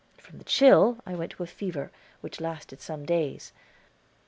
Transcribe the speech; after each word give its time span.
From 0.17 0.39
the 0.39 0.45
chill 0.45 0.97
I 1.05 1.13
went 1.13 1.33
to 1.33 1.43
a 1.43 1.45
fever, 1.45 1.91
which 2.21 2.39
lasted 2.41 2.81
some 2.81 3.05
days. 3.05 3.53